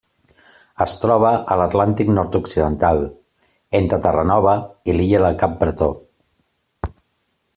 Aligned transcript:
Es 0.85 0.93
troba 1.01 1.33
a 1.55 1.57
l'Atlàntic 1.61 2.09
nord-occidental: 2.13 3.03
entre 3.81 4.01
Terranova 4.07 4.57
i 4.93 4.97
l'illa 4.97 5.21
del 5.27 5.39
Cap 5.45 5.55
Bretó. 5.63 5.91